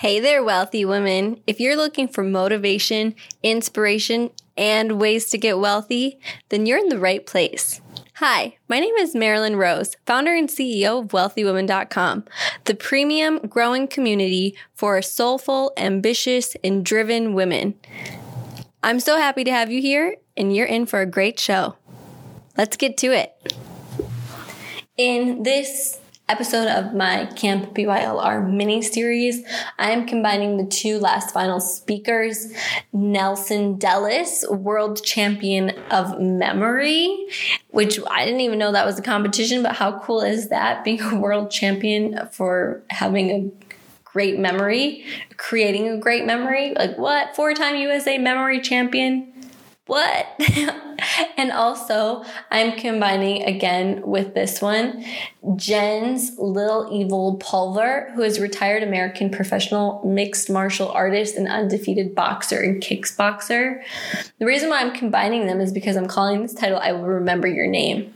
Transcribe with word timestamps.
Hey 0.00 0.20
there, 0.20 0.44
wealthy 0.44 0.84
women. 0.84 1.40
If 1.46 1.58
you're 1.58 1.74
looking 1.74 2.06
for 2.06 2.22
motivation, 2.22 3.14
inspiration, 3.42 4.28
and 4.54 5.00
ways 5.00 5.30
to 5.30 5.38
get 5.38 5.58
wealthy, 5.58 6.20
then 6.50 6.66
you're 6.66 6.76
in 6.76 6.90
the 6.90 6.98
right 6.98 7.24
place. 7.24 7.80
Hi, 8.16 8.58
my 8.68 8.78
name 8.78 8.94
is 8.96 9.14
Marilynn 9.14 9.56
Rose, 9.56 9.96
founder 10.04 10.34
and 10.34 10.50
CEO 10.50 11.00
of 11.00 11.08
WealthyWomen.com, 11.12 12.26
the 12.64 12.74
premium 12.74 13.38
growing 13.48 13.88
community 13.88 14.54
for 14.74 15.00
soulful, 15.00 15.72
ambitious, 15.78 16.56
and 16.62 16.84
driven 16.84 17.32
women. 17.32 17.72
I'm 18.82 19.00
so 19.00 19.16
happy 19.16 19.44
to 19.44 19.50
have 19.50 19.72
you 19.72 19.80
here, 19.80 20.16
and 20.36 20.54
you're 20.54 20.66
in 20.66 20.84
for 20.84 21.00
a 21.00 21.06
great 21.06 21.40
show. 21.40 21.76
Let's 22.58 22.76
get 22.76 22.98
to 22.98 23.12
it. 23.12 23.32
In 24.98 25.42
this 25.42 26.00
episode 26.28 26.66
of 26.66 26.92
my 26.92 27.26
Camp 27.36 27.72
BYLR 27.72 28.52
mini 28.52 28.82
series, 28.82 29.46
I 29.78 29.92
am 29.92 30.06
combining 30.06 30.56
the 30.56 30.66
two 30.66 30.98
last 30.98 31.32
final 31.32 31.60
speakers, 31.60 32.52
Nelson 32.92 33.78
Dellis, 33.78 34.48
world 34.50 35.04
champion 35.04 35.70
of 35.90 36.20
memory, 36.20 37.28
which 37.68 38.00
I 38.10 38.24
didn't 38.24 38.40
even 38.40 38.58
know 38.58 38.72
that 38.72 38.86
was 38.86 38.98
a 38.98 39.02
competition, 39.02 39.62
but 39.62 39.76
how 39.76 40.00
cool 40.00 40.20
is 40.20 40.48
that 40.48 40.82
being 40.84 41.00
a 41.00 41.14
world 41.16 41.50
champion 41.50 42.28
for 42.32 42.82
having 42.90 43.30
a 43.30 43.50
great 44.04 44.38
memory, 44.38 45.04
creating 45.36 45.88
a 45.88 45.96
great 45.96 46.26
memory? 46.26 46.74
Like 46.74 46.98
what? 46.98 47.36
Four 47.36 47.54
time 47.54 47.76
USA 47.76 48.18
memory 48.18 48.60
champion? 48.60 49.32
What? 49.86 50.26
and 51.36 51.52
also, 51.52 52.24
I'm 52.50 52.76
combining 52.76 53.44
again 53.44 54.02
with 54.04 54.34
this 54.34 54.60
one 54.60 55.04
Jens 55.54 56.36
Little 56.38 56.88
Evil 56.92 57.36
Pulver, 57.36 58.10
who 58.14 58.22
is 58.22 58.40
retired 58.40 58.82
American 58.82 59.30
professional 59.30 60.02
mixed 60.04 60.50
martial 60.50 60.88
artist 60.88 61.36
and 61.36 61.46
undefeated 61.46 62.16
boxer 62.16 62.60
and 62.60 62.82
kickboxer. 62.82 63.80
The 64.40 64.46
reason 64.46 64.70
why 64.70 64.80
I'm 64.80 64.92
combining 64.92 65.46
them 65.46 65.60
is 65.60 65.72
because 65.72 65.96
I'm 65.96 66.08
calling 66.08 66.42
this 66.42 66.54
title 66.54 66.78
I 66.78 66.90
Will 66.90 67.04
Remember 67.04 67.46
Your 67.46 67.68
Name. 67.68 68.12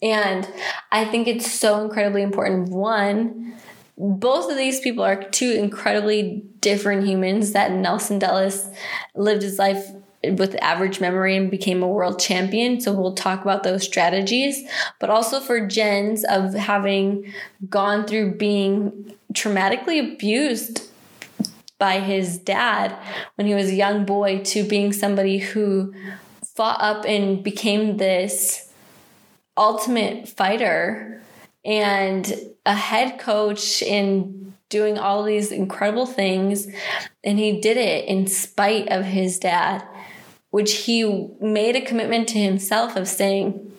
And 0.00 0.48
I 0.92 1.04
think 1.04 1.26
it's 1.26 1.50
so 1.50 1.82
incredibly 1.82 2.22
important. 2.22 2.70
One, 2.70 3.56
both 3.98 4.50
of 4.50 4.56
these 4.56 4.78
people 4.78 5.02
are 5.02 5.22
two 5.24 5.50
incredibly 5.50 6.44
different 6.60 7.06
humans 7.06 7.52
that 7.52 7.72
Nelson 7.72 8.20
Dellis 8.20 8.72
lived 9.14 9.42
his 9.42 9.58
life 9.58 9.90
with 10.22 10.54
average 10.62 11.00
memory 11.00 11.36
and 11.36 11.50
became 11.50 11.82
a 11.82 11.88
world 11.88 12.18
champion. 12.18 12.80
So 12.80 12.92
we'll 12.92 13.14
talk 13.14 13.42
about 13.42 13.62
those 13.62 13.84
strategies, 13.84 14.62
but 14.98 15.10
also 15.10 15.40
for 15.40 15.66
Jens 15.66 16.24
of 16.24 16.54
having 16.54 17.32
gone 17.68 18.06
through 18.06 18.36
being 18.36 19.14
traumatically 19.32 20.14
abused 20.14 20.90
by 21.78 22.00
his 22.00 22.38
dad 22.38 22.94
when 23.36 23.46
he 23.46 23.54
was 23.54 23.70
a 23.70 23.74
young 23.74 24.04
boy 24.04 24.40
to 24.44 24.62
being 24.64 24.92
somebody 24.92 25.38
who 25.38 25.94
fought 26.44 26.80
up 26.80 27.06
and 27.06 27.42
became 27.42 27.96
this 27.96 28.70
ultimate 29.56 30.28
fighter 30.28 31.22
and 31.64 32.34
a 32.66 32.74
head 32.74 33.18
coach 33.18 33.82
in 33.82 34.54
doing 34.68 34.98
all 34.98 35.22
these 35.22 35.50
incredible 35.50 36.06
things 36.06 36.68
and 37.24 37.38
he 37.38 37.60
did 37.60 37.76
it 37.76 38.06
in 38.06 38.26
spite 38.26 38.88
of 38.88 39.04
his 39.04 39.38
dad 39.38 39.82
which 40.50 40.84
he 40.84 41.28
made 41.40 41.76
a 41.76 41.80
commitment 41.80 42.28
to 42.28 42.38
himself 42.38 42.96
of 42.96 43.08
saying, 43.08 43.72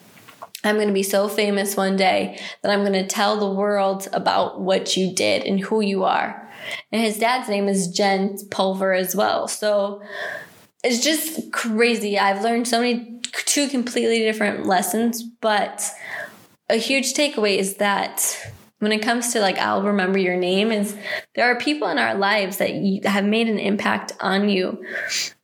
I'm 0.63 0.75
going 0.75 0.87
to 0.87 0.93
be 0.93 1.03
so 1.03 1.27
famous 1.27 1.75
one 1.75 1.95
day 1.95 2.39
that 2.61 2.71
I'm 2.71 2.81
going 2.81 2.93
to 2.93 3.07
tell 3.07 3.39
the 3.39 3.51
world 3.51 4.07
about 4.13 4.61
what 4.61 4.95
you 4.95 5.13
did 5.13 5.43
and 5.43 5.59
who 5.59 5.81
you 5.81 6.03
are. 6.03 6.49
And 6.91 7.01
his 7.01 7.17
dad's 7.17 7.49
name 7.49 7.67
is 7.67 7.87
Jen 7.87 8.37
Pulver 8.51 8.93
as 8.93 9.15
well. 9.15 9.47
So 9.47 10.01
it's 10.83 11.03
just 11.03 11.51
crazy. 11.51 12.17
I've 12.19 12.43
learned 12.43 12.67
so 12.67 12.79
many, 12.79 13.19
two 13.45 13.67
completely 13.67 14.19
different 14.19 14.65
lessons, 14.65 15.23
but 15.23 15.83
a 16.69 16.75
huge 16.75 17.13
takeaway 17.13 17.57
is 17.57 17.75
that 17.75 18.51
when 18.79 18.91
it 18.91 19.03
comes 19.03 19.31
to 19.33 19.39
like 19.39 19.59
I'll 19.59 19.83
remember 19.83 20.17
your 20.17 20.37
name 20.37 20.71
is 20.71 20.97
there 21.35 21.45
are 21.45 21.59
people 21.59 21.87
in 21.89 21.99
our 21.99 22.15
lives 22.15 22.57
that 22.57 22.71
have 23.05 23.25
made 23.25 23.47
an 23.47 23.59
impact 23.59 24.13
on 24.19 24.49
you. 24.49 24.83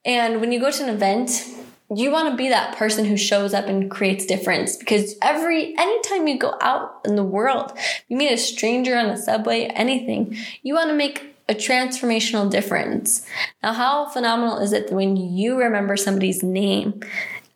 And 0.08 0.40
when 0.40 0.54
you 0.54 0.60
go 0.60 0.72
to 0.72 0.84
an 0.84 0.90
event, 0.90 1.44
you 1.94 2.12
want 2.12 2.32
to 2.32 2.38
be 2.38 2.50
that 2.50 2.78
person 2.78 3.06
who 3.06 3.18
shows 3.18 3.54
up 3.54 3.66
and 3.66 3.92
creates 3.92 4.26
difference 4.26 4.76
because 4.76 5.16
every 5.22 5.78
anytime 5.78 6.28
you 6.28 6.40
go 6.40 6.56
out 6.62 7.02
in 7.06 7.16
the 7.16 7.24
world, 7.24 7.72
you 8.08 8.18
meet 8.18 8.32
a 8.32 8.38
stranger 8.38 8.98
on 8.98 9.10
the 9.10 9.18
subway, 9.18 9.66
anything, 9.66 10.36
you 10.64 10.74
want 10.74 10.90
to 10.90 10.96
make 10.96 11.36
a 11.50 11.54
transformational 11.54 12.50
difference. 12.50 13.26
Now, 13.64 13.74
how 13.74 14.10
phenomenal 14.10 14.58
is 14.58 14.74
it 14.74 14.92
when 14.92 15.16
you 15.16 15.58
remember 15.58 15.96
somebody's 15.96 16.44
name? 16.44 17.02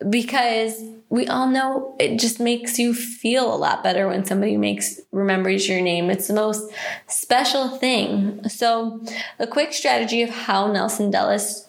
Because 0.09 0.81
we 1.09 1.27
all 1.27 1.47
know 1.47 1.95
it 1.99 2.17
just 2.17 2.39
makes 2.39 2.79
you 2.79 2.93
feel 2.93 3.53
a 3.53 3.57
lot 3.57 3.83
better 3.83 4.07
when 4.07 4.23
somebody 4.23 4.55
makes 4.55 4.99
remembers 5.11 5.67
your 5.67 5.81
name. 5.81 6.09
It's 6.09 6.27
the 6.27 6.33
most 6.33 6.71
special 7.07 7.67
thing. 7.67 8.47
So, 8.47 9.03
a 9.39 9.45
quick 9.45 9.73
strategy 9.73 10.21
of 10.21 10.29
how 10.29 10.71
Nelson 10.71 11.11
Dellis 11.11 11.65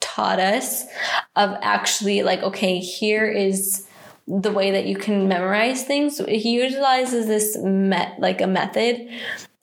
taught 0.00 0.38
us 0.38 0.84
of 1.34 1.56
actually 1.62 2.22
like 2.22 2.42
okay, 2.42 2.78
here 2.78 3.26
is 3.30 3.86
the 4.28 4.50
way 4.50 4.72
that 4.72 4.86
you 4.86 4.96
can 4.96 5.28
memorize 5.28 5.84
things. 5.84 6.18
He 6.18 6.54
utilizes 6.54 7.26
this 7.26 7.56
met 7.58 8.18
like 8.18 8.40
a 8.40 8.46
method 8.46 9.08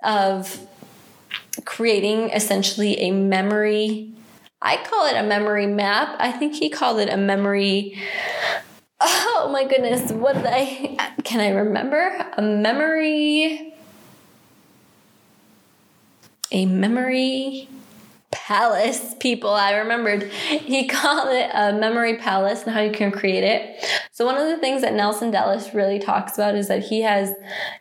of 0.03 0.67
creating 1.65 2.29
essentially 2.29 2.99
a 2.99 3.11
memory 3.11 4.09
I 4.65 4.77
call 4.77 5.07
it 5.07 5.17
a 5.17 5.23
memory 5.23 5.67
map. 5.67 6.15
I 6.19 6.31
think 6.31 6.55
he 6.55 6.69
called 6.69 6.99
it 6.99 7.09
a 7.09 7.17
memory 7.17 8.01
Oh 9.05 9.49
my 9.51 9.65
goodness, 9.65 10.13
what 10.13 10.37
I 10.37 10.95
can 11.25 11.41
I 11.41 11.49
remember? 11.49 12.25
A 12.37 12.41
memory 12.41 13.73
a 16.51 16.65
memory 16.65 17.67
palace 18.33 19.15
people 19.19 19.49
i 19.49 19.73
remembered 19.73 20.23
he 20.31 20.87
called 20.89 21.29
it 21.29 21.49
a 21.53 21.73
memory 21.73 22.17
palace 22.17 22.63
and 22.63 22.73
how 22.73 22.81
you 22.81 22.91
can 22.91 23.11
create 23.11 23.43
it 23.43 23.85
so 24.11 24.25
one 24.25 24.35
of 24.35 24.47
the 24.47 24.57
things 24.57 24.81
that 24.81 24.93
nelson 24.93 25.31
dellis 25.31 25.73
really 25.73 25.99
talks 25.99 26.37
about 26.37 26.55
is 26.55 26.67
that 26.67 26.83
he 26.83 27.01
has 27.01 27.33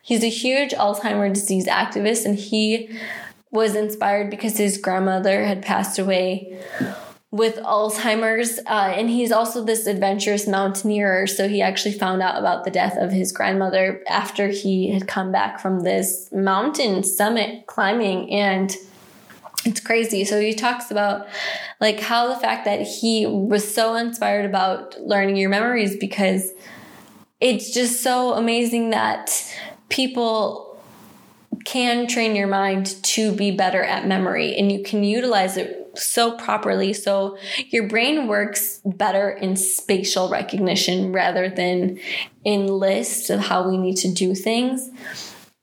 he's 0.02 0.22
a 0.22 0.28
huge 0.28 0.72
alzheimer's 0.72 1.40
disease 1.40 1.66
activist 1.66 2.24
and 2.24 2.38
he 2.38 2.88
was 3.50 3.74
inspired 3.74 4.30
because 4.30 4.56
his 4.56 4.78
grandmother 4.78 5.44
had 5.44 5.62
passed 5.62 5.98
away 5.98 6.58
with 7.32 7.56
Alzheimer's. 7.56 8.60
Uh, 8.66 8.92
and 8.94 9.10
he's 9.10 9.32
also 9.32 9.64
this 9.64 9.86
adventurous 9.86 10.46
mountaineer. 10.46 11.26
So 11.26 11.48
he 11.48 11.60
actually 11.60 11.94
found 11.94 12.22
out 12.22 12.38
about 12.38 12.64
the 12.64 12.70
death 12.70 12.96
of 12.96 13.10
his 13.10 13.32
grandmother 13.32 14.02
after 14.08 14.48
he 14.48 14.90
had 14.90 15.08
come 15.08 15.32
back 15.32 15.58
from 15.58 15.80
this 15.80 16.30
mountain 16.32 17.02
summit 17.02 17.66
climbing. 17.66 18.30
And 18.30 18.76
it's 19.64 19.80
crazy. 19.80 20.24
So 20.24 20.40
he 20.40 20.54
talks 20.54 20.90
about 20.90 21.26
like 21.80 22.00
how 22.00 22.28
the 22.28 22.36
fact 22.36 22.64
that 22.64 22.82
he 22.82 23.26
was 23.26 23.72
so 23.72 23.94
inspired 23.94 24.44
about 24.44 25.00
learning 25.00 25.36
your 25.36 25.50
memories 25.50 25.96
because 25.96 26.50
it's 27.40 27.72
just 27.72 28.02
so 28.02 28.34
amazing 28.34 28.90
that 28.90 29.30
people 29.88 30.80
can 31.64 32.06
train 32.06 32.34
your 32.34 32.48
mind 32.48 33.02
to 33.02 33.32
be 33.32 33.50
better 33.50 33.82
at 33.82 34.06
memory 34.06 34.56
and 34.56 34.72
you 34.72 34.82
can 34.82 35.04
utilize 35.04 35.56
it 35.56 35.90
so 35.94 36.36
properly. 36.38 36.92
So 36.92 37.36
your 37.68 37.86
brain 37.86 38.26
works 38.26 38.80
better 38.84 39.30
in 39.30 39.56
spatial 39.56 40.28
recognition 40.28 41.12
rather 41.12 41.48
than 41.48 42.00
in 42.44 42.66
lists 42.66 43.30
of 43.30 43.40
how 43.40 43.68
we 43.68 43.76
need 43.76 43.96
to 43.98 44.12
do 44.12 44.34
things. 44.34 44.90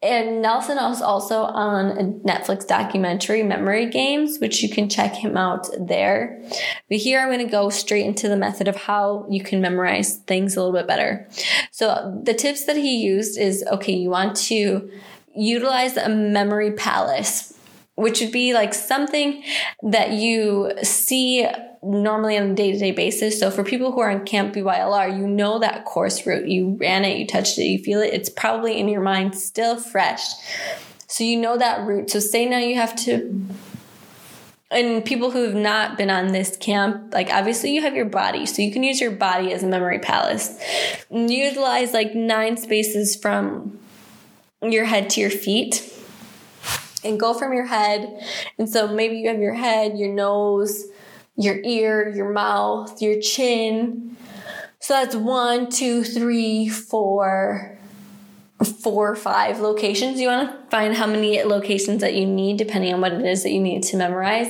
And 0.01 0.41
Nelson 0.41 0.77
is 0.77 1.01
also 1.01 1.41
on 1.41 1.97
a 1.97 2.03
Netflix 2.25 2.65
documentary, 2.65 3.43
Memory 3.43 3.87
Games, 3.87 4.39
which 4.39 4.63
you 4.63 4.69
can 4.69 4.87
check 4.87 5.13
him 5.13 5.35
out 5.35 5.67
there. 5.77 6.41
But 6.87 6.99
here 6.99 7.19
I'm 7.19 7.27
going 7.27 7.45
to 7.45 7.51
go 7.51 7.69
straight 7.69 8.05
into 8.05 8.29
the 8.29 8.37
method 8.37 8.69
of 8.69 8.77
how 8.77 9.25
you 9.29 9.43
can 9.43 9.59
memorize 9.59 10.17
things 10.19 10.55
a 10.55 10.63
little 10.63 10.79
bit 10.79 10.87
better. 10.87 11.27
So 11.71 12.21
the 12.23 12.33
tips 12.33 12.65
that 12.65 12.77
he 12.77 12.97
used 12.97 13.37
is 13.37 13.63
okay, 13.69 13.93
you 13.93 14.09
want 14.09 14.37
to 14.37 14.89
utilize 15.35 15.97
a 15.97 16.09
memory 16.09 16.71
palace 16.71 17.53
which 17.99 18.21
would 18.21 18.31
be 18.31 18.53
like 18.53 18.73
something 18.73 19.43
that 19.83 20.13
you 20.13 20.71
see 20.83 21.45
normally 21.81 22.37
on 22.37 22.51
a 22.51 22.53
day-to-day 22.55 22.91
basis. 22.91 23.39
So 23.39 23.49
for 23.51 23.63
people 23.63 23.91
who 23.91 24.01
are 24.01 24.09
on 24.09 24.25
Camp 24.25 24.53
BYLR, 24.53 25.17
you 25.17 25.27
know 25.27 25.59
that 25.59 25.85
course 25.85 26.25
route. 26.25 26.47
You 26.47 26.77
ran 26.79 27.05
it, 27.05 27.17
you 27.17 27.25
touched 27.25 27.57
it, 27.57 27.63
you 27.63 27.79
feel 27.79 28.01
it. 28.01 28.13
It's 28.13 28.29
probably 28.29 28.79
in 28.79 28.89
your 28.89 29.01
mind 29.01 29.35
still 29.35 29.77
fresh. 29.77 30.21
So 31.07 31.23
you 31.23 31.39
know 31.39 31.57
that 31.57 31.85
route. 31.87 32.09
So 32.11 32.19
say 32.19 32.45
now 32.45 32.59
you 32.59 32.75
have 32.75 32.95
to 33.05 33.45
and 34.71 35.03
people 35.03 35.31
who 35.31 35.43
have 35.43 35.55
not 35.55 35.97
been 35.97 36.11
on 36.11 36.27
this 36.27 36.55
camp, 36.55 37.13
like 37.13 37.31
obviously 37.31 37.73
you 37.73 37.81
have 37.81 37.95
your 37.95 38.05
body, 38.05 38.45
so 38.45 38.61
you 38.61 38.71
can 38.71 38.83
use 38.83 39.01
your 39.01 39.11
body 39.11 39.51
as 39.51 39.63
a 39.63 39.67
memory 39.67 39.97
palace. 39.99 40.61
Utilize 41.09 41.91
like 41.93 42.13
nine 42.13 42.55
spaces 42.55 43.15
from 43.15 43.79
your 44.61 44.85
head 44.85 45.09
to 45.11 45.21
your 45.21 45.31
feet 45.31 45.91
and 47.03 47.19
go 47.19 47.33
from 47.33 47.53
your 47.53 47.65
head. 47.65 48.23
And 48.59 48.69
so 48.69 48.93
maybe 48.93 49.17
you 49.17 49.29
have 49.29 49.39
your 49.39 49.55
head, 49.55 49.97
your 49.97 50.13
nose, 50.13 50.85
your 51.39 51.57
ear, 51.63 52.09
your 52.09 52.31
mouth, 52.31 53.01
your 53.01 53.21
chin. 53.21 54.17
So 54.81 54.93
that's 54.93 55.15
one, 55.15 55.71
two, 55.71 56.03
three, 56.03 56.67
four, 56.67 57.79
four 58.83 59.11
or 59.11 59.15
five 59.15 59.61
locations. 59.61 60.19
You 60.19 60.27
want 60.27 60.51
to 60.51 60.69
find 60.69 60.95
how 60.95 61.07
many 61.07 61.41
locations 61.43 62.01
that 62.01 62.13
you 62.13 62.25
need 62.25 62.57
depending 62.57 62.93
on 62.93 62.99
what 62.99 63.13
it 63.13 63.25
is 63.25 63.43
that 63.43 63.51
you 63.51 63.61
need 63.61 63.83
to 63.83 63.97
memorize. 63.97 64.47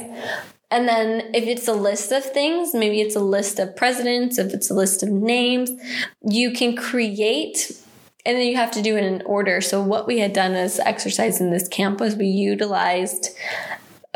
And 0.71 0.87
then 0.87 1.31
if 1.35 1.43
it's 1.45 1.67
a 1.67 1.73
list 1.73 2.11
of 2.11 2.23
things, 2.23 2.73
maybe 2.73 3.01
it's 3.01 3.15
a 3.15 3.19
list 3.19 3.59
of 3.59 3.75
presidents, 3.75 4.39
if 4.39 4.51
it's 4.51 4.71
a 4.71 4.73
list 4.73 5.03
of 5.03 5.09
names, 5.09 5.69
you 6.23 6.51
can 6.51 6.75
create 6.75 7.71
and 8.25 8.37
then 8.37 8.47
you 8.47 8.55
have 8.55 8.71
to 8.71 8.81
do 8.81 8.97
it 8.97 9.03
in 9.03 9.21
order. 9.23 9.61
So 9.61 9.81
what 9.81 10.07
we 10.07 10.19
had 10.19 10.33
done 10.33 10.53
as 10.53 10.79
exercise 10.79 11.39
in 11.39 11.51
this 11.51 11.67
camp 11.67 11.99
was 11.99 12.15
we 12.15 12.27
utilized 12.27 13.29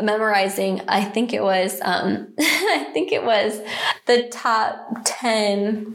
memorizing 0.02 0.80
i 0.88 1.04
think 1.04 1.32
it 1.32 1.42
was 1.42 1.80
um 1.82 2.32
i 2.38 2.88
think 2.92 3.12
it 3.12 3.24
was 3.24 3.60
the 4.06 4.28
top 4.28 4.76
10 5.04 5.94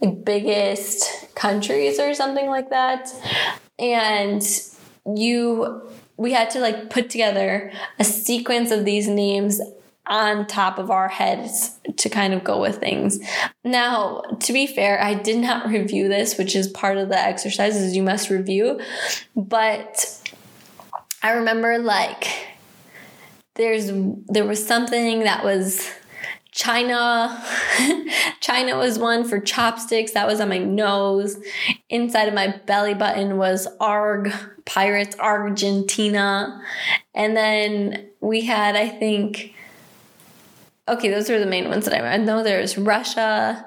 like 0.00 0.24
biggest 0.24 1.34
countries 1.34 1.98
or 1.98 2.14
something 2.14 2.46
like 2.46 2.70
that 2.70 3.08
and 3.78 4.42
you 5.16 5.82
we 6.16 6.32
had 6.32 6.50
to 6.50 6.60
like 6.60 6.90
put 6.90 7.10
together 7.10 7.72
a 7.98 8.04
sequence 8.04 8.70
of 8.70 8.84
these 8.84 9.08
names 9.08 9.60
on 10.08 10.46
top 10.46 10.78
of 10.78 10.90
our 10.90 11.08
heads 11.08 11.78
to 11.96 12.08
kind 12.08 12.32
of 12.32 12.42
go 12.42 12.60
with 12.60 12.78
things. 12.78 13.20
Now, 13.62 14.22
to 14.40 14.52
be 14.52 14.66
fair, 14.66 15.00
I 15.00 15.14
did 15.14 15.38
not 15.38 15.68
review 15.68 16.08
this, 16.08 16.38
which 16.38 16.56
is 16.56 16.66
part 16.68 16.96
of 16.96 17.08
the 17.08 17.18
exercises 17.18 17.94
you 17.94 18.02
must 18.02 18.30
review, 18.30 18.80
but 19.36 20.28
I 21.22 21.32
remember 21.32 21.78
like 21.78 22.26
there's 23.58 23.90
there 24.26 24.46
was 24.46 24.64
something 24.64 25.20
that 25.20 25.44
was 25.44 25.90
China. 26.52 27.44
China 28.40 28.76
was 28.76 28.98
one 28.98 29.28
for 29.28 29.38
chopsticks. 29.38 30.12
That 30.12 30.26
was 30.26 30.40
on 30.40 30.48
my 30.48 30.58
nose. 30.58 31.36
Inside 31.90 32.28
of 32.28 32.34
my 32.34 32.56
belly 32.66 32.94
button 32.94 33.36
was 33.36 33.68
ARG, 33.80 34.32
Pirates, 34.64 35.16
Argentina. 35.18 36.60
And 37.14 37.36
then 37.36 38.08
we 38.20 38.40
had, 38.40 38.74
I 38.74 38.88
think, 38.88 39.54
okay, 40.88 41.10
those 41.10 41.30
are 41.30 41.38
the 41.38 41.46
main 41.46 41.68
ones 41.68 41.84
that 41.84 42.02
I, 42.02 42.14
I 42.14 42.16
know 42.16 42.42
there's 42.42 42.78
Russia. 42.78 43.64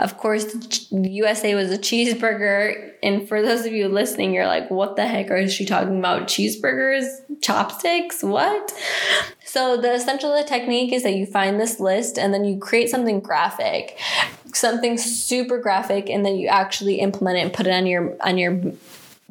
Of 0.00 0.16
course, 0.16 0.44
the 0.44 1.10
USA 1.10 1.56
was 1.56 1.72
a 1.72 1.78
cheeseburger. 1.78 2.92
And 3.02 3.28
for 3.28 3.42
those 3.42 3.66
of 3.66 3.72
you 3.72 3.88
listening, 3.88 4.32
you're 4.32 4.46
like, 4.46 4.70
what 4.70 4.94
the 4.94 5.06
heck 5.06 5.30
is 5.30 5.52
she 5.52 5.64
talking 5.64 5.98
about? 5.98 6.28
Cheeseburgers? 6.28 7.06
Chopsticks? 7.40 8.22
What? 8.22 8.72
So, 9.44 9.76
the 9.76 9.94
essential 9.94 10.32
of 10.32 10.44
the 10.44 10.48
technique 10.48 10.92
is 10.92 11.02
that 11.02 11.14
you 11.14 11.26
find 11.26 11.58
this 11.58 11.80
list 11.80 12.18
and 12.18 12.32
then 12.32 12.44
you 12.44 12.58
create 12.58 12.90
something 12.90 13.20
graphic, 13.20 13.98
something 14.52 14.98
super 14.98 15.58
graphic, 15.58 16.08
and 16.08 16.24
then 16.24 16.36
you 16.36 16.48
actually 16.48 16.96
implement 16.96 17.38
it 17.38 17.40
and 17.42 17.52
put 17.52 17.66
it 17.66 17.72
on 17.72 17.86
your 17.86 18.16
on 18.20 18.38
your 18.38 18.60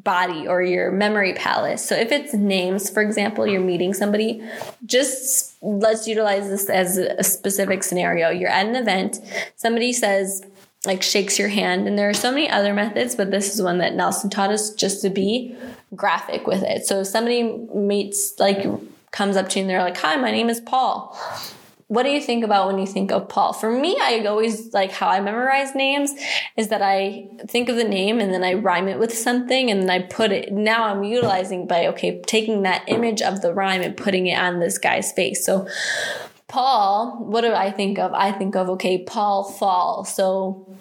body 0.04 0.48
or 0.48 0.62
your 0.62 0.90
memory 0.90 1.34
palace. 1.34 1.86
So 1.86 1.94
if 1.94 2.14
it's 2.14 2.34
names, 2.34 2.90
for 2.90 3.02
example, 3.02 3.46
you're 3.46 3.60
meeting 3.60 3.94
somebody, 3.94 4.42
just 4.86 5.56
let's 5.62 6.08
utilize 6.08 6.48
this 6.48 6.70
as 6.70 6.98
a 6.98 7.24
specific 7.24 7.84
scenario. 7.84 8.30
You're 8.30 8.50
at 8.50 8.66
an 8.66 8.76
event, 8.78 9.20
somebody 9.58 9.92
says, 9.92 10.44
like 10.86 11.02
shakes 11.02 11.40
your 11.40 11.50
hand, 11.50 11.88
and 11.88 11.98
there 11.98 12.10
are 12.10 12.14
so 12.14 12.32
many 12.32 12.50
other 12.50 12.74
methods, 12.74 13.16
but 13.16 13.32
this 13.32 13.54
is 13.54 13.62
one 13.62 13.80
that 13.80 13.96
Nelson 13.96 14.30
taught 14.30 14.52
us 14.52 14.74
just 14.74 15.02
to 15.02 15.10
be 15.10 15.56
graphic 15.96 16.48
with 16.48 16.64
it. 16.64 16.86
So 16.86 17.02
if 17.02 17.08
somebody 17.08 17.44
meets, 17.74 18.40
like, 18.40 18.66
comes 19.12 19.36
up 19.36 19.50
to 19.50 19.60
you 19.60 19.64
and 19.64 19.70
they're 19.70 19.82
like, 19.82 19.98
Hi, 19.98 20.16
my 20.18 20.32
name 20.32 20.50
is 20.50 20.60
Paul 20.62 21.18
what 21.90 22.04
do 22.04 22.10
you 22.10 22.20
think 22.20 22.44
about 22.44 22.68
when 22.68 22.80
you 22.80 22.86
think 22.86 23.12
of 23.12 23.30
Paul? 23.30 23.54
For 23.54 23.72
me, 23.72 23.98
I 24.02 24.26
always 24.26 24.74
like 24.74 24.92
how 24.92 25.08
I 25.08 25.22
memorize 25.22 25.74
names 25.74 26.14
is 26.58 26.68
that 26.68 26.82
I 26.82 27.30
think 27.48 27.70
of 27.70 27.78
the 27.78 27.86
name 27.86 28.20
and 28.20 28.34
then 28.34 28.44
I 28.44 28.56
rhyme 28.56 28.90
it 28.90 29.00
with 29.00 29.18
something 29.18 29.72
and 29.72 29.82
then 29.82 29.90
I 29.90 30.00
put 30.00 30.34
it. 30.34 30.52
Now 30.52 30.84
I'm 30.84 31.04
utilizing 31.04 31.66
by, 31.66 31.88
okay, 31.88 32.22
taking 32.28 32.64
that 32.64 32.84
image 32.88 33.22
of 33.22 33.42
the 33.42 33.54
rhyme 33.54 33.82
and 33.82 33.96
putting 33.96 34.28
it 34.28 34.38
on 34.38 34.60
this 34.60 34.78
guy's 34.78 35.14
face. 35.14 35.46
So, 35.46 35.66
Paul, 36.48 37.26
what 37.26 37.42
do 37.42 37.54
I 37.54 37.72
think 37.72 38.00
of? 38.00 38.14
I 38.14 38.32
think 38.32 38.56
of, 38.56 38.70
okay, 38.72 39.04
Paul 39.04 39.44
Fall. 39.44 40.06
So, 40.06 40.78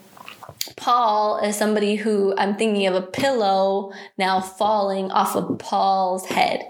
Paul 0.76 1.38
is 1.38 1.56
somebody 1.56 1.96
who 1.96 2.34
I'm 2.36 2.56
thinking 2.56 2.86
of 2.86 2.94
a 2.94 3.02
pillow 3.02 3.92
now 4.18 4.40
falling 4.40 5.10
off 5.10 5.36
of 5.36 5.58
Paul's 5.58 6.26
head. 6.26 6.68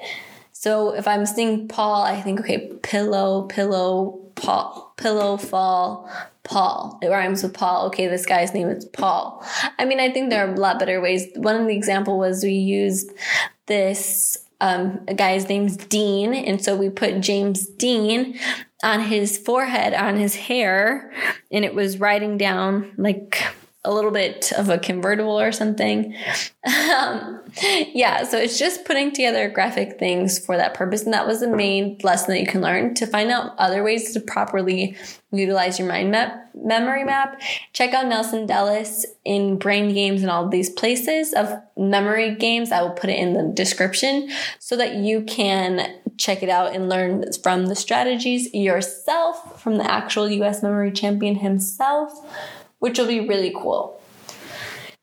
So 0.53 0.95
if 0.95 1.07
I'm 1.07 1.27
seeing 1.27 1.69
Paul, 1.69 2.03
I 2.03 2.21
think, 2.21 2.41
okay, 2.41 2.73
pillow, 2.83 3.43
pillow, 3.43 4.21
Paul, 4.35 4.93
pillow, 4.97 5.37
fall, 5.37 6.11
Paul. 6.45 6.99
It 7.03 7.09
rhymes 7.09 7.43
with 7.43 7.55
Paul. 7.55 7.87
Okay, 7.87 8.07
this 8.07 8.27
guy's 8.27 8.55
name 8.55 8.69
is 8.69 8.85
Paul. 8.85 9.45
I 9.79 9.85
mean, 9.85 10.01
I 10.01 10.11
think 10.11 10.31
there 10.31 10.47
are 10.47 10.53
a 10.53 10.57
lot 10.57 10.79
better 10.79 11.01
ways. 11.01 11.27
One 11.35 11.57
of 11.57 11.67
the 11.67 11.77
example 11.77 12.19
was 12.19 12.43
we 12.43 12.53
used 12.53 13.13
this 13.67 14.47
um, 14.61 15.01
a 15.07 15.15
guy's 15.15 15.49
name's 15.49 15.77
Dean, 15.77 16.33
and 16.33 16.63
so 16.63 16.77
we 16.77 16.89
put 16.89 17.21
James 17.21 17.67
Dean 17.67 18.39
on 18.83 19.01
his 19.01 19.39
forehead, 19.39 19.95
on 19.95 20.17
his 20.17 20.35
hair, 20.35 21.13
and 21.51 21.65
it 21.65 21.75
was 21.75 21.99
writing 21.99 22.37
down 22.37 22.93
like 22.97 23.43
a 23.87 23.93
little 23.93 24.11
bit 24.11 24.53
of 24.59 24.69
a 24.69 24.79
convertible 24.79 25.41
or 25.41 25.53
something. 25.53 26.15
um, 26.67 27.41
yeah, 27.95 28.25
so 28.25 28.37
it's 28.37 28.59
just 28.59 28.85
putting 28.85 29.13
together 29.13 29.49
graphic 29.49 29.99
things 29.99 30.39
for 30.39 30.57
that 30.57 30.75
purpose. 30.75 31.05
And 31.05 31.15
that 31.15 31.27
was 31.27 31.41
the 31.41 31.49
main 31.49 31.97
lesson 32.03 32.35
that 32.35 32.41
you 32.41 32.47
can 32.47 32.61
learn 32.61 32.95
to 32.95 33.07
find 33.07 33.31
out 33.31 33.55
other 33.59 33.83
ways 33.83 34.13
to 34.13 34.21
properly 34.21 34.97
utilize 35.33 35.79
your 35.79 35.89
mind 35.89 36.11
map 36.11 36.47
memory 36.55 37.05
map. 37.05 37.41
Check 37.73 37.93
out 37.93 38.07
Nelson 38.07 38.47
Dellis 38.47 39.05
in 39.25 39.59
Brain 39.59 39.93
Games 39.93 40.23
and 40.23 40.31
all 40.31 40.49
these 40.49 40.71
places 40.71 41.33
of 41.35 41.53
memory 41.77 42.35
games. 42.35 42.73
I 42.73 42.83
will 42.83 42.91
put 42.91 43.11
it 43.11 43.19
in 43.19 43.35
the 43.35 43.53
description 43.55 44.31
so 44.59 44.77
that 44.77 44.97
you 44.97 45.23
can 45.23 46.01
check 46.17 46.43
it 46.43 46.49
out 46.49 46.75
and 46.75 46.89
learn 46.89 47.25
from 47.43 47.67
the 47.67 47.77
strategies 47.77 48.53
yourself 48.55 49.63
from 49.63 49.77
the 49.77 49.91
actual 49.91 50.29
US 50.31 50.63
memory 50.63 50.91
champion 50.91 51.37
himself 51.37 52.13
which 52.87 53.01
will 53.01 53.09
be 53.09 53.19
really 53.19 53.53
cool. 53.53 54.01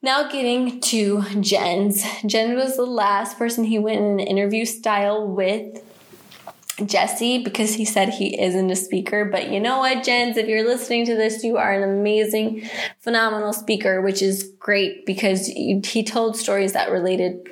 Now, 0.01 0.29
getting 0.29 0.79
to 0.79 1.21
Jens. 1.41 2.01
Jen 2.25 2.55
was 2.55 2.77
the 2.77 2.85
last 2.85 3.37
person 3.37 3.65
he 3.65 3.77
went 3.77 3.99
in 3.99 4.05
an 4.05 4.19
interview 4.21 4.63
style 4.63 5.27
with 5.27 5.83
Jesse 6.85 7.43
because 7.43 7.73
he 7.73 7.83
said 7.83 8.07
he 8.07 8.41
isn't 8.41 8.71
a 8.71 8.75
speaker. 8.77 9.25
But 9.25 9.49
you 9.51 9.59
know 9.59 9.79
what, 9.79 10.01
Jens, 10.01 10.37
if 10.37 10.47
you're 10.47 10.65
listening 10.65 11.05
to 11.07 11.15
this, 11.15 11.43
you 11.43 11.57
are 11.57 11.73
an 11.73 11.83
amazing, 11.83 12.69
phenomenal 13.01 13.51
speaker, 13.51 14.01
which 14.01 14.21
is 14.21 14.49
great 14.59 15.05
because 15.05 15.47
he 15.47 16.03
told 16.05 16.37
stories 16.37 16.71
that 16.71 16.89
related 16.89 17.45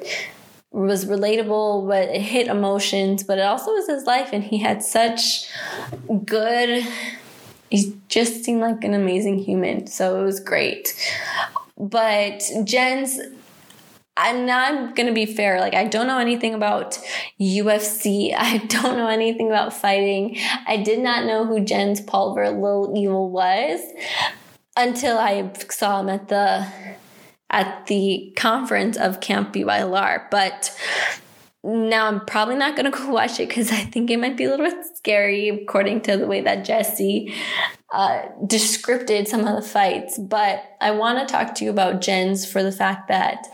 was 0.71 1.03
relatable, 1.03 1.89
but 1.89 2.07
it 2.07 2.21
hit 2.21 2.47
emotions, 2.47 3.23
but 3.23 3.37
it 3.37 3.41
also 3.41 3.71
was 3.71 3.87
his 3.87 4.05
life, 4.05 4.29
and 4.31 4.45
he 4.45 4.59
had 4.59 4.81
such 4.81 5.49
good 6.23 6.87
he 7.71 7.97
just 8.09 8.43
seemed 8.43 8.61
like 8.61 8.83
an 8.83 8.93
amazing 8.93 9.39
human. 9.39 9.87
So 9.87 10.21
it 10.21 10.23
was 10.23 10.39
great. 10.39 10.93
But 11.77 12.43
Jens 12.65 13.19
I'm 14.17 14.45
not 14.45 14.95
gonna 14.95 15.13
be 15.13 15.25
fair. 15.25 15.59
Like 15.59 15.73
I 15.73 15.85
don't 15.85 16.05
know 16.05 16.19
anything 16.19 16.53
about 16.53 16.99
UFC. 17.39 18.33
I 18.37 18.57
don't 18.57 18.97
know 18.97 19.07
anything 19.07 19.47
about 19.47 19.73
fighting. 19.73 20.37
I 20.67 20.77
did 20.77 20.99
not 20.99 21.25
know 21.25 21.45
who 21.45 21.63
Jens 21.63 22.01
Pulver 22.01 22.49
Little 22.49 22.93
Evil 22.95 23.31
was 23.31 23.79
until 24.77 25.17
I 25.17 25.51
saw 25.69 26.01
him 26.01 26.09
at 26.09 26.27
the 26.27 26.67
at 27.49 27.87
the 27.87 28.33
conference 28.35 28.97
of 28.97 29.21
Camp 29.21 29.53
BYLR. 29.53 30.29
But 30.29 30.77
now 31.63 32.07
I'm 32.07 32.25
probably 32.25 32.55
not 32.55 32.75
gonna 32.75 32.91
go 32.91 33.09
watch 33.11 33.39
it 33.39 33.49
because 33.49 33.71
I 33.71 33.81
think 33.81 34.09
it 34.09 34.17
might 34.17 34.37
be 34.37 34.45
a 34.45 34.49
little 34.49 34.65
bit 34.65 34.85
scary 34.95 35.49
according 35.49 36.01
to 36.01 36.17
the 36.17 36.27
way 36.27 36.41
that 36.41 36.65
Jesse 36.65 37.33
uh, 37.91 38.23
described 38.45 39.27
some 39.27 39.45
of 39.45 39.61
the 39.61 39.67
fights. 39.67 40.17
But 40.17 40.63
I 40.79 40.91
want 40.91 41.27
to 41.27 41.31
talk 41.31 41.55
to 41.55 41.65
you 41.65 41.69
about 41.69 42.01
Jens 42.01 42.49
for 42.49 42.63
the 42.63 42.71
fact 42.71 43.07
that 43.09 43.47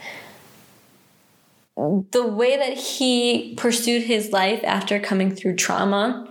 the 1.76 2.26
way 2.26 2.58
that 2.58 2.78
he 2.78 3.54
pursued 3.56 4.04
his 4.04 4.32
life 4.32 4.62
after 4.64 5.00
coming 5.00 5.36
through 5.36 5.56
trauma 5.56 6.28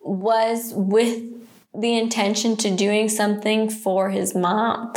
was 0.00 0.72
with 0.74 1.22
the 1.74 1.98
intention 1.98 2.56
to 2.56 2.70
doing 2.74 3.08
something 3.08 3.68
for 3.68 4.10
his 4.10 4.34
mom 4.34 4.92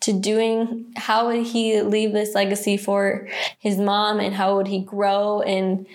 to 0.00 0.12
doing 0.12 0.92
how 0.96 1.26
would 1.26 1.46
he 1.46 1.80
leave 1.82 2.12
this 2.12 2.34
legacy 2.34 2.76
for 2.76 3.28
his 3.58 3.78
mom 3.78 4.20
and 4.20 4.34
how 4.34 4.56
would 4.56 4.66
he 4.66 4.80
grow 4.80 5.42
and 5.42 5.86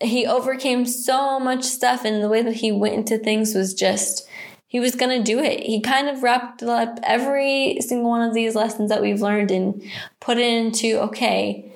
he 0.00 0.26
overcame 0.26 0.86
so 0.86 1.38
much 1.38 1.62
stuff 1.64 2.04
and 2.04 2.22
the 2.22 2.28
way 2.28 2.42
that 2.42 2.54
he 2.54 2.72
went 2.72 2.94
into 2.94 3.18
things 3.18 3.54
was 3.54 3.74
just 3.74 4.26
he 4.66 4.80
was 4.80 4.94
going 4.94 5.16
to 5.16 5.24
do 5.24 5.38
it 5.38 5.60
he 5.60 5.80
kind 5.80 6.08
of 6.08 6.22
wrapped 6.22 6.62
up 6.62 6.98
every 7.02 7.78
single 7.80 8.10
one 8.10 8.26
of 8.26 8.34
these 8.34 8.54
lessons 8.54 8.90
that 8.90 9.02
we've 9.02 9.20
learned 9.20 9.50
and 9.50 9.82
put 10.20 10.38
it 10.38 10.46
into 10.46 10.98
okay 10.98 11.72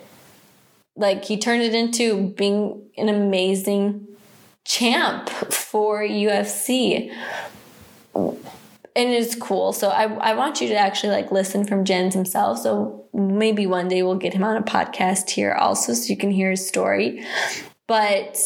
like 0.96 1.24
he 1.24 1.38
turned 1.38 1.62
it 1.62 1.74
into 1.74 2.28
being 2.30 2.82
an 2.96 3.08
amazing 3.08 4.06
champ 4.64 5.28
for 5.28 6.02
UFC. 6.02 7.10
And 8.96 9.10
it's 9.10 9.34
cool. 9.34 9.72
So 9.72 9.88
I, 9.88 10.12
I 10.14 10.34
want 10.34 10.60
you 10.60 10.68
to 10.68 10.76
actually 10.76 11.12
like 11.12 11.30
listen 11.30 11.64
from 11.64 11.84
Jens 11.84 12.14
himself. 12.14 12.58
So 12.58 13.06
maybe 13.14 13.66
one 13.66 13.88
day 13.88 14.02
we'll 14.02 14.16
get 14.16 14.34
him 14.34 14.44
on 14.44 14.56
a 14.56 14.62
podcast 14.62 15.30
here 15.30 15.52
also 15.52 15.94
so 15.94 16.08
you 16.08 16.16
can 16.16 16.30
hear 16.30 16.50
his 16.50 16.66
story. 16.66 17.24
But 17.86 18.38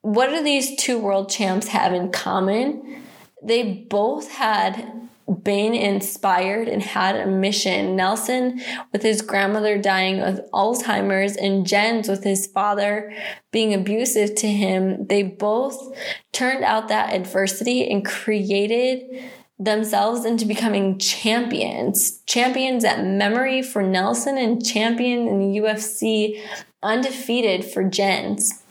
what 0.00 0.30
do 0.30 0.42
these 0.42 0.76
two 0.76 0.98
world 0.98 1.30
champs 1.30 1.68
have 1.68 1.92
in 1.92 2.10
common? 2.10 3.02
They 3.42 3.86
both 3.88 4.30
had 4.30 5.02
been 5.42 5.74
inspired 5.74 6.68
and 6.68 6.82
had 6.82 7.16
a 7.16 7.26
mission. 7.26 7.96
Nelson 7.96 8.60
with 8.92 9.02
his 9.02 9.22
grandmother 9.22 9.78
dying 9.78 10.20
of 10.20 10.40
Alzheimer's 10.52 11.36
and 11.36 11.66
Jens 11.66 12.08
with 12.08 12.24
his 12.24 12.46
father 12.46 13.12
being 13.50 13.72
abusive 13.72 14.34
to 14.36 14.48
him. 14.48 15.06
They 15.06 15.22
both 15.22 15.96
turned 16.32 16.64
out 16.64 16.88
that 16.88 17.14
adversity 17.14 17.88
and 17.90 18.04
created 18.04 19.22
themselves 19.64 20.24
into 20.24 20.44
becoming 20.44 20.98
champions. 20.98 22.20
Champions 22.26 22.84
at 22.84 23.04
memory 23.04 23.62
for 23.62 23.82
Nelson 23.82 24.36
and 24.36 24.64
champion 24.64 25.28
in 25.28 25.38
the 25.38 25.58
UFC 25.60 26.42
undefeated 26.82 27.64
for 27.64 27.84
Jens. 27.84 28.62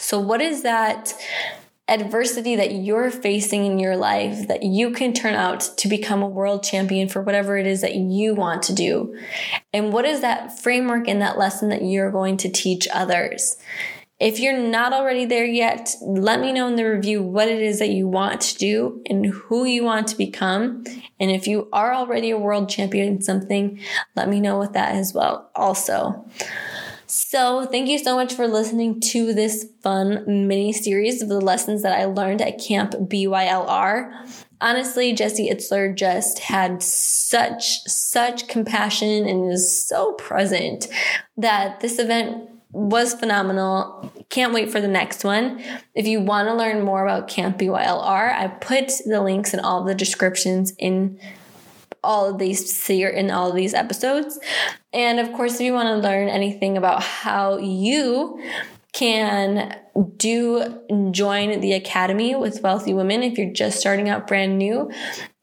So 0.00 0.20
what 0.20 0.40
is 0.40 0.62
that 0.62 1.14
adversity 1.86 2.56
that 2.56 2.72
you're 2.72 3.10
facing 3.10 3.66
in 3.66 3.78
your 3.78 3.96
life 3.96 4.48
that 4.48 4.62
you 4.62 4.90
can 4.90 5.12
turn 5.12 5.34
out 5.34 5.60
to 5.76 5.88
become 5.88 6.22
a 6.22 6.28
world 6.28 6.62
champion 6.62 7.08
for 7.08 7.20
whatever 7.20 7.58
it 7.58 7.66
is 7.66 7.80
that 7.82 7.96
you 7.96 8.34
want 8.34 8.62
to 8.64 8.74
do? 8.74 9.18
And 9.72 9.92
what 9.92 10.04
is 10.04 10.20
that 10.20 10.58
framework 10.58 11.08
and 11.08 11.20
that 11.20 11.36
lesson 11.36 11.68
that 11.70 11.82
you're 11.82 12.12
going 12.12 12.36
to 12.38 12.48
teach 12.48 12.86
others? 12.92 13.56
If 14.20 14.38
you're 14.38 14.56
not 14.56 14.92
already 14.92 15.24
there 15.24 15.44
yet, 15.44 15.96
let 16.00 16.40
me 16.40 16.52
know 16.52 16.68
in 16.68 16.76
the 16.76 16.84
review 16.84 17.20
what 17.20 17.48
it 17.48 17.60
is 17.60 17.80
that 17.80 17.88
you 17.88 18.06
want 18.06 18.40
to 18.42 18.58
do 18.58 19.02
and 19.10 19.26
who 19.26 19.64
you 19.64 19.82
want 19.82 20.06
to 20.08 20.16
become. 20.16 20.84
And 21.18 21.32
if 21.32 21.48
you 21.48 21.68
are 21.72 21.92
already 21.92 22.30
a 22.30 22.38
world 22.38 22.68
champion 22.68 23.08
in 23.08 23.22
something, 23.22 23.80
let 24.14 24.28
me 24.28 24.40
know 24.40 24.56
what 24.56 24.72
that 24.74 24.94
as 24.94 25.12
well 25.12 25.50
also. 25.56 26.24
So, 27.06 27.66
thank 27.66 27.88
you 27.88 27.98
so 27.98 28.16
much 28.16 28.32
for 28.34 28.48
listening 28.48 29.00
to 29.00 29.34
this 29.34 29.66
fun 29.82 30.24
mini 30.26 30.72
series 30.72 31.20
of 31.20 31.28
the 31.28 31.40
lessons 31.40 31.82
that 31.82 31.98
I 31.98 32.06
learned 32.06 32.40
at 32.40 32.58
Camp 32.58 32.92
BYLR. 32.92 34.12
Honestly, 34.60 35.12
Jesse 35.12 35.50
Itzler 35.50 35.94
just 35.94 36.38
had 36.38 36.82
such, 36.82 37.80
such 37.82 38.48
compassion 38.48 39.28
and 39.28 39.52
is 39.52 39.86
so 39.86 40.12
present 40.12 40.88
that 41.36 41.80
this 41.80 41.98
event 41.98 42.48
was 42.74 43.14
phenomenal. 43.14 44.12
Can't 44.30 44.52
wait 44.52 44.70
for 44.70 44.80
the 44.80 44.88
next 44.88 45.22
one. 45.22 45.62
If 45.94 46.06
you 46.06 46.20
want 46.20 46.48
to 46.48 46.54
learn 46.54 46.82
more 46.82 47.06
about 47.06 47.28
Camp 47.28 47.56
BYLR, 47.56 48.34
I 48.34 48.48
put 48.48 48.90
the 49.06 49.22
links 49.22 49.54
in 49.54 49.60
all 49.60 49.84
the 49.84 49.94
descriptions 49.94 50.72
in 50.78 51.18
all 52.02 52.28
of 52.28 52.38
these 52.38 52.90
in 52.90 53.30
all 53.30 53.50
of 53.50 53.56
these 53.56 53.74
episodes. 53.74 54.38
And 54.92 55.20
of 55.20 55.32
course, 55.32 55.54
if 55.54 55.60
you 55.60 55.72
want 55.72 55.88
to 55.88 56.08
learn 56.08 56.28
anything 56.28 56.76
about 56.76 57.02
how 57.02 57.58
you 57.58 58.42
can 58.92 59.76
do 60.16 60.80
join 61.10 61.60
the 61.60 61.72
academy 61.72 62.34
with 62.34 62.62
wealthy 62.62 62.94
women 62.94 63.22
if 63.22 63.36
you're 63.36 63.52
just 63.52 63.78
starting 63.78 64.08
out 64.08 64.26
brand 64.26 64.56
new 64.56 64.90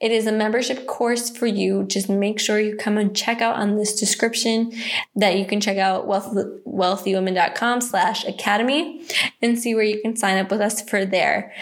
it 0.02 0.12
is 0.12 0.28
a 0.28 0.32
membership 0.32 0.88
course 0.88 1.30
for 1.30 1.48
you. 1.48 1.84
Just 1.84 2.10
make 2.10 2.40
sure 2.40 2.60
you 2.60 2.76
come 2.76 2.98
and 2.98 3.16
check 3.16 3.42
out 3.42 3.56
on 3.56 3.78
this 3.78 4.00
description 4.00 4.74
that 5.16 5.38
you 5.38 5.46
can 5.46 5.62
check 5.62 5.78
out 5.78 6.08
wealth, 6.08 6.34
wealthywomen.com 6.66 7.82
slash 7.82 8.26
academy 8.26 9.06
and 9.42 9.60
see 9.60 9.76
where 9.76 9.84
you 9.84 10.02
can 10.02 10.16
sign 10.16 10.38
up 10.38 10.50
with 10.50 10.62
us 10.62 10.82
for 10.82 11.06
there. 11.06 11.54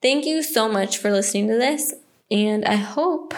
Thank 0.00 0.24
you 0.24 0.42
so 0.42 0.68
much 0.68 0.98
for 0.98 1.10
listening 1.10 1.48
to 1.48 1.54
this 1.54 1.94
and 2.30 2.64
i 2.64 2.74
hope 2.74 3.34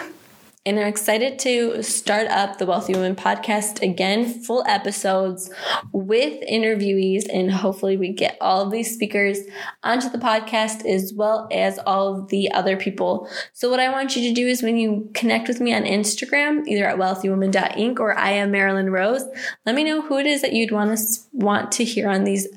and 0.63 0.79
I'm 0.79 0.85
excited 0.85 1.39
to 1.39 1.81
start 1.81 2.27
up 2.27 2.59
the 2.59 2.67
Wealthy 2.67 2.93
Women 2.93 3.15
podcast 3.15 3.81
again, 3.81 4.43
full 4.43 4.63
episodes 4.67 5.49
with 5.91 6.47
interviewees, 6.47 7.25
and 7.33 7.51
hopefully 7.51 7.97
we 7.97 8.09
get 8.09 8.37
all 8.39 8.61
of 8.61 8.71
these 8.71 8.93
speakers 8.93 9.39
onto 9.81 10.07
the 10.09 10.19
podcast 10.19 10.85
as 10.85 11.13
well 11.15 11.47
as 11.51 11.79
all 11.87 12.15
of 12.15 12.27
the 12.27 12.51
other 12.51 12.77
people. 12.77 13.27
So 13.53 13.71
what 13.71 13.79
I 13.79 13.89
want 13.89 14.15
you 14.15 14.29
to 14.29 14.35
do 14.35 14.47
is 14.47 14.61
when 14.61 14.77
you 14.77 15.09
connect 15.15 15.47
with 15.47 15.59
me 15.59 15.73
on 15.73 15.83
Instagram, 15.83 16.67
either 16.67 16.85
at 16.85 16.97
wealthywomen.inc 16.97 17.99
or 17.99 18.15
I 18.15 18.31
am 18.31 18.51
Marilynn 18.51 18.91
Rose, 18.91 19.23
let 19.65 19.73
me 19.73 19.83
know 19.83 20.03
who 20.03 20.19
it 20.19 20.27
is 20.27 20.43
that 20.43 20.53
you'd 20.53 20.71
want 20.71 20.95
to 20.95 21.05
want 21.33 21.71
to 21.73 21.83
hear 21.83 22.07
on 22.07 22.23
these 22.23 22.47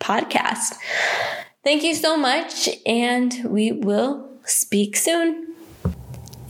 podcasts. 0.00 0.74
Thank 1.62 1.84
you 1.84 1.94
so 1.94 2.16
much, 2.16 2.68
and 2.84 3.32
we 3.44 3.70
will 3.70 4.28
speak 4.44 4.96
soon. 4.96 5.51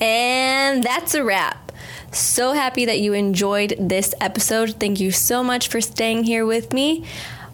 And 0.03 0.83
that's 0.83 1.15
a 1.15 1.23
wrap. 1.23 1.71
So 2.11 2.55
happy 2.55 2.85
that 2.87 2.99
you 2.99 3.13
enjoyed 3.13 3.77
this 3.79 4.15
episode. 4.21 4.75
Thank 4.81 4.99
you 4.99 5.13
so 5.13 5.45
much 5.45 5.69
for 5.69 5.81
staying 5.81 6.25
here 6.25 6.45
with 6.45 6.73
me. 6.73 7.05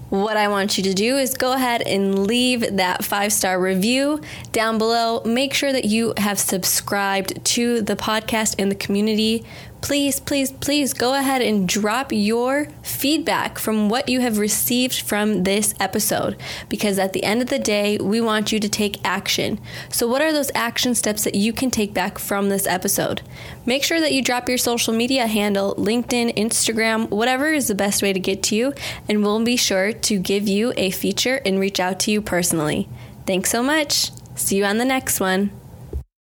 What 0.09 0.39
I 0.39 0.49
want 0.49 0.79
you 0.79 0.85
to 0.85 0.95
do 0.95 1.19
is 1.19 1.35
go 1.35 1.53
ahead 1.53 1.83
and 1.83 2.27
leave 2.27 2.79
that 2.79 3.05
five 3.05 3.35
star 3.35 3.61
review 3.61 4.23
down 4.53 4.79
below. 4.79 5.21
Make 5.27 5.53
sure 5.53 5.75
that 5.75 5.85
you 5.85 6.15
have 6.17 6.39
subscribed 6.39 7.45
to 7.45 7.83
the 7.83 7.95
podcast 7.95 8.55
and 8.59 8.71
the 8.71 8.77
community 8.77 9.45
please, 9.81 10.21
please, 10.21 10.53
please 10.53 10.93
go 10.93 11.15
ahead 11.15 11.43
and 11.43 11.69
drop 11.69 12.13
your 12.13 12.69
feedback 12.83 13.59
from 13.59 13.89
what 13.89 14.09
you 14.09 14.21
have 14.21 14.39
received 14.39 15.01
from 15.01 15.45
this 15.45 15.75
episode. 15.81 16.37
Because 16.69 16.99
at 16.99 17.13
the 17.13 17.25
end 17.25 17.43
of 17.43 17.49
the 17.49 17.59
day, 17.59 17.99
we 17.99 18.21
want 18.21 18.53
you 18.53 18.61
to 18.61 18.69
take 18.69 19.05
action. 19.05 19.61
So, 19.91 20.07
what 20.09 20.23
are 20.23 20.33
those 20.33 20.51
action 20.55 20.95
steps 20.95 21.25
that 21.25 21.35
you 21.35 21.53
can 21.53 21.71
take 21.71 21.95
back 21.95 22.19
from 22.19 22.49
this 22.49 22.67
episode? 22.67 23.23
Make 23.67 23.85
sure 23.85 24.01
that 24.01 24.13
you 24.13 24.23
drop 24.23 24.49
your 24.49 24.59
social 24.59 24.95
media 24.95 25.27
handle 25.27 25.75
LinkedIn, 25.77 26.37
Instagram, 26.37 27.11
whatever 27.11 27.53
is 27.53 27.69
the 27.69 27.75
best 27.75 28.03
way 28.03 28.13
to 28.13 28.21
get 28.21 28.43
to 28.45 28.57
you, 28.57 28.75
and 29.09 29.23
we'll 29.23 29.45
be 29.45 29.57
sure 29.57 29.93
to 29.93 30.19
give 30.19 30.49
you 30.49 30.73
a 30.77 30.91
feature 30.91 31.41
and 31.45 31.61
reach 31.61 31.81
out 31.81 32.01
to 32.01 32.11
you 32.11 32.21
personally. 32.21 32.89
Thanks 33.27 33.51
so 33.51 33.63
much. 33.63 34.11
See 34.35 34.57
you 34.57 34.65
on 34.65 34.79
the 34.79 34.85
next 34.85 35.21
one. 35.21 35.51